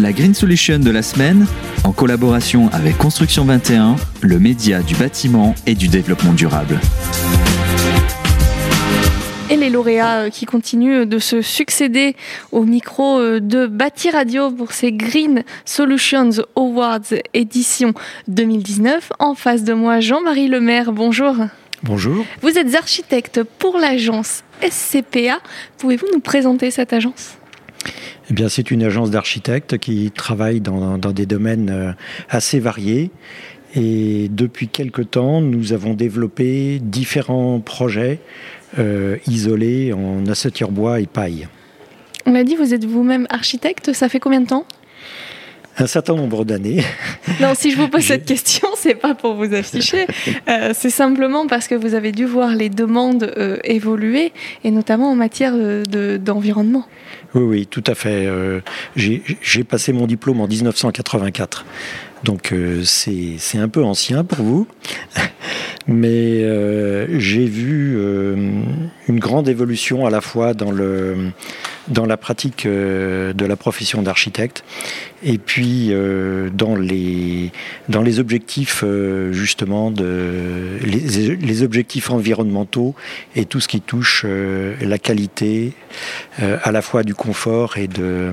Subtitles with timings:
[0.00, 1.46] La Green Solution de la semaine,
[1.84, 6.80] en collaboration avec Construction 21, le média du bâtiment et du développement durable.
[9.50, 12.16] Et les lauréats euh, qui continuent de se succéder
[12.50, 17.94] au micro euh, de Bâti Radio pour ces Green Solutions Awards édition
[18.26, 19.12] 2019.
[19.20, 21.36] En face de moi, Jean-Marie Lemaire, bonjour.
[21.84, 22.24] Bonjour.
[22.42, 25.38] Vous êtes architecte pour l'agence SCPA.
[25.78, 27.36] Pouvez-vous nous présenter cette agence?
[28.30, 31.92] Eh c'est une agence d'architectes qui travaille dans, des domaines euh,
[32.28, 33.10] assez variés.
[33.74, 38.20] Et depuis quelque temps, nous avons développé différents projets
[38.78, 41.48] euh, isolés en assature bois et paille.
[42.26, 43.92] On l'a dit, vous êtes vous-même architecte.
[43.92, 44.64] Ça fait combien de temps?
[45.78, 46.82] Un certain nombre d'années.
[47.40, 50.06] Non, si je vous pose cette question, c'est pas pour vous afficher,
[50.48, 54.32] euh, c'est simplement parce que vous avez dû voir les demandes euh, évoluer,
[54.62, 55.54] et notamment en matière
[56.18, 56.86] d'environnement.
[57.34, 58.26] oui, oui, tout à fait.
[58.26, 58.60] Euh,
[58.94, 61.64] j'ai passé mon diplôme en 1984,
[62.24, 62.54] donc
[62.84, 64.66] c'est un peu ancien pour vous,
[65.86, 66.44] mais
[67.18, 67.98] j'ai vu
[69.08, 71.32] une grande évolution à la fois dans le
[71.88, 74.64] dans la pratique euh, de la profession d'architecte
[75.22, 77.52] et puis euh, dans, les,
[77.88, 82.94] dans les objectifs euh, justement de les, objectifs environnementaux
[83.36, 84.26] et tout ce qui touche
[84.80, 85.72] la qualité
[86.38, 88.32] à la fois du confort et de,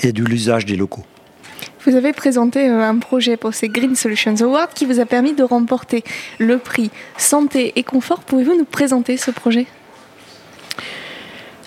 [0.00, 1.04] et de l'usage des locaux.
[1.84, 5.42] Vous avez présenté un projet pour ces Green Solutions Awards qui vous a permis de
[5.42, 6.02] remporter
[6.38, 8.20] le prix Santé et Confort.
[8.20, 9.66] Pouvez-vous nous présenter ce projet?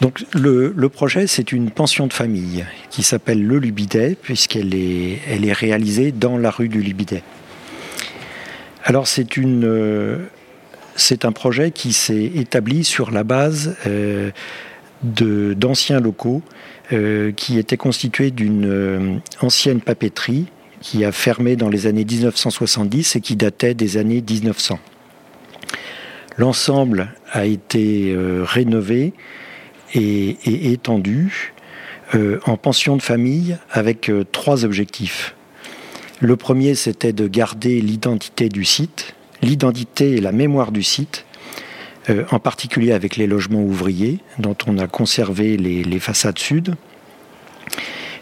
[0.00, 6.10] Donc le, projet, c'est une pension de famille qui s'appelle Le Lubidet, puisqu'elle est, réalisée
[6.10, 7.22] dans la rue du Lubidet.
[8.84, 9.64] Alors c'est une...
[9.64, 10.16] Euh,
[10.96, 14.32] c'est un projet qui s'est établi sur la base euh,
[15.02, 16.42] d'anciens locaux
[16.92, 20.46] euh, qui étaient constitués d'une ancienne papeterie
[20.82, 24.78] qui a fermé dans les années 1970 et qui datait des années 1900.
[26.36, 29.14] L'ensemble a été rénové
[29.94, 31.52] et, étendu
[32.14, 35.34] euh, en pension de famille avec euh, trois objectifs.
[36.20, 41.24] Le premier, c'était de garder l'identité du site, l'identité et la mémoire du site,
[42.10, 46.74] euh, en particulier avec les logements ouvriers, dont on a conservé les, les façades sud.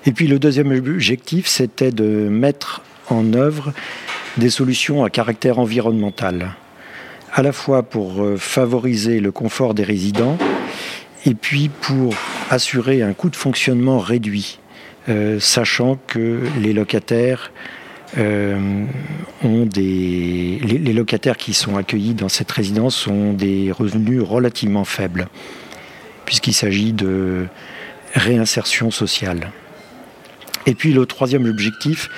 [0.06, 3.73] Et puis le deuxième objectif, c'était de mettre en œuvre
[4.37, 6.55] des solutions à caractère environnemental,
[7.33, 10.39] à la fois pour favoriser le confort des résidents,
[11.28, 12.15] et puis pour
[12.49, 14.59] assurer un coût de fonctionnement réduit,
[15.11, 17.53] euh, sachant que les locataires
[18.16, 18.87] euh,
[19.44, 25.28] ont des les, locataires qui sont accueillis dans cette résidence ont des revenus relativement faibles,
[26.25, 27.47] puisqu'il s'agit de
[28.15, 29.53] réinsertion sociale.
[30.65, 32.09] Et puis le troisième objectif,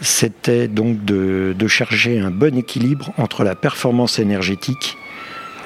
[0.00, 4.96] c'était donc de, de chercher un bon équilibre entre la performance énergétique,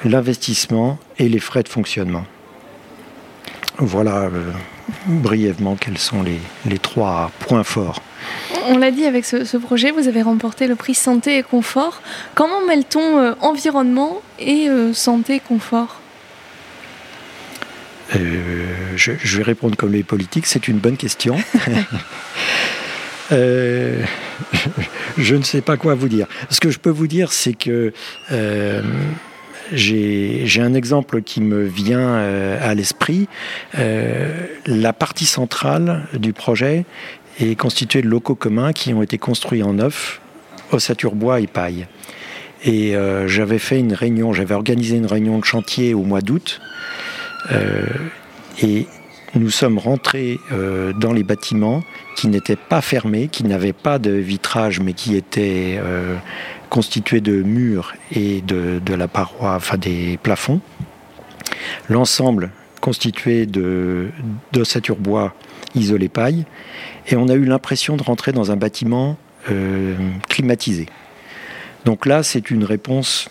[0.05, 2.25] l'investissement et les frais de fonctionnement.
[3.79, 4.51] Voilà euh,
[5.05, 6.39] brièvement quels sont les,
[6.79, 8.01] trois points forts.
[8.65, 12.01] On l'a dit avec ce, projet, vous avez remporté le prix santé et confort.
[12.33, 16.01] Comment mêle-t-on euh, environnement et euh, santé et confort
[18.95, 21.37] je, vais répondre comme les politiques, c'est une bonne question.
[23.29, 24.05] je
[25.17, 26.25] ne sais pas quoi vous dire.
[26.49, 27.93] Ce que je peux vous dire, c'est que
[29.71, 33.27] j'ai un exemple qui me vient euh, à l'esprit.
[33.77, 36.85] Euh, la partie centrale du projet
[37.39, 40.21] est constituée de locaux communs qui ont été construits en neuf,
[40.71, 41.87] ossature bois et paille.
[42.63, 46.59] Et euh, j'avais fait une réunion, j'avais organisé une réunion de chantier au mois d'août.
[48.61, 48.87] et
[49.35, 51.83] nous sommes rentrés dans les bâtiments
[52.15, 55.79] qui n'étaient pas fermés, qui n'avaient pas de vitrage, mais qui étaient
[56.69, 60.61] constitué de murs et de, la paroi, enfin des plafonds.
[61.89, 62.51] L'ensemble
[62.81, 65.33] constitué d'ossature bois
[65.75, 66.45] isolé paille.
[67.07, 69.17] Et on a eu l'impression de rentrer dans un bâtiment
[69.49, 69.95] euh,
[70.29, 70.87] climatisé.
[71.85, 73.29] Donc là, c'est une réponse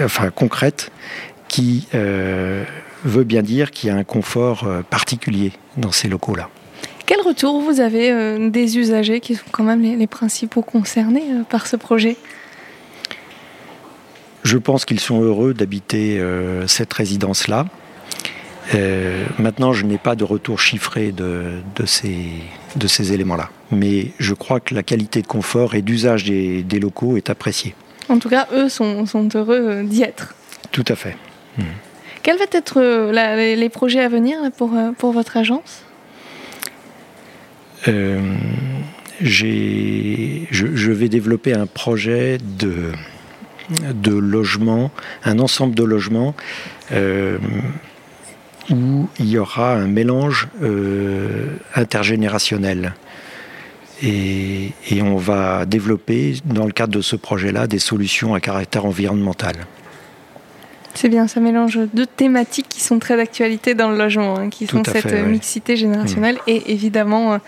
[0.00, 0.90] enfin, concrète
[1.48, 2.64] qui euh,
[3.04, 6.48] veut bien dire qu'il y a un confort euh, particulier dans ces locaux-là.
[7.06, 11.42] Quel retour vous avez euh, des usagers qui sont quand même les, principaux concernés euh,
[11.48, 12.16] par ce projet?
[14.42, 16.18] Je pense qu'ils sont heureux d'habiter
[16.66, 17.66] cette résidence-là.
[19.38, 22.16] maintenant, je n'ai pas de retour chiffré de, ces,
[22.74, 23.50] de ces éléments-là.
[23.70, 27.74] Mais je crois que la qualité de confort et d'usage des, locaux est appréciée.
[28.08, 29.04] En tout cas, eux sont,
[29.34, 30.34] heureux d'y être.
[30.72, 31.16] Tout à fait.
[32.22, 35.84] Quels vont être les projets à venir pour, pour votre agence?
[37.88, 38.20] Euh,
[39.20, 42.92] je, vais développer un projet de,
[43.94, 44.90] de logement,
[45.24, 46.34] un ensemble de logements
[46.92, 47.38] euh,
[48.70, 52.94] où il y aura un mélange euh, intergénérationnel.
[54.02, 58.86] Et, et, on va développer, dans le cadre de ce projet-là, des solutions à caractère
[58.86, 59.56] environnemental.
[60.94, 64.66] C'est bien, ça mélange deux thématiques qui sont très d'actualité dans le logement, hein, qui
[64.66, 66.50] sont cette mixité générationnelle mm.
[66.50, 67.38] et évidemment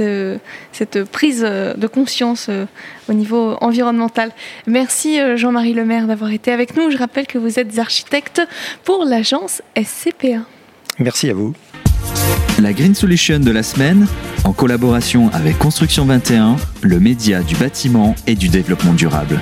[0.00, 0.38] euh,
[0.72, 2.66] cette prise euh, de conscience euh,
[3.08, 4.30] au niveau environnemental.
[4.66, 6.90] Merci Jean-Marie Lemaire d'avoir été avec nous.
[6.90, 8.42] Je rappelle que vous êtes architecte
[8.84, 10.42] pour l'agence SCPA.
[10.98, 11.54] Merci à vous.
[12.60, 14.06] La Green Solution de la semaine,
[14.44, 19.40] en collaboration avec Construction 21, le média du bâtiment et du développement durable.